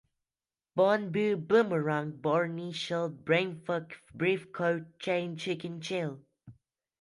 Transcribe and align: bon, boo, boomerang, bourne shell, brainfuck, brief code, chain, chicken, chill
bon, 0.75 1.11
boo, 1.11 1.35
boomerang, 1.37 2.09
bourne 2.09 2.71
shell, 2.71 3.07
brainfuck, 3.07 3.97
brief 4.15 4.51
code, 4.51 4.97
chain, 4.97 5.37
chicken, 5.37 5.79
chill 5.79 6.23